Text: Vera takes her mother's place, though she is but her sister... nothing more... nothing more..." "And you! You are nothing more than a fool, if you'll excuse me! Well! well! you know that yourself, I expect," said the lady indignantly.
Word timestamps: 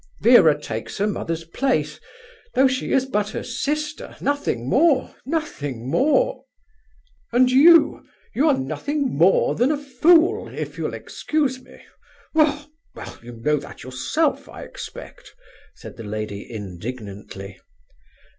Vera 0.19 0.59
takes 0.59 0.97
her 0.97 1.05
mother's 1.05 1.43
place, 1.43 1.99
though 2.55 2.67
she 2.67 2.91
is 2.91 3.05
but 3.05 3.29
her 3.29 3.43
sister... 3.43 4.15
nothing 4.19 4.67
more... 4.67 5.13
nothing 5.27 5.87
more..." 5.91 6.45
"And 7.31 7.51
you! 7.51 8.03
You 8.33 8.47
are 8.47 8.57
nothing 8.57 9.15
more 9.15 9.53
than 9.53 9.71
a 9.71 9.77
fool, 9.77 10.47
if 10.47 10.75
you'll 10.75 10.95
excuse 10.95 11.61
me! 11.61 11.83
Well! 12.33 12.67
well! 12.95 13.19
you 13.21 13.33
know 13.33 13.57
that 13.57 13.83
yourself, 13.83 14.49
I 14.49 14.63
expect," 14.63 15.35
said 15.75 15.97
the 15.97 16.03
lady 16.03 16.51
indignantly. 16.51 17.59